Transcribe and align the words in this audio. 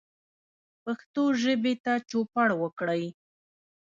پښتو 0.83 1.23
ژبې 1.41 1.73
ته 1.83 1.93
چوپړ 2.09 2.49
وکړئ 2.61 3.03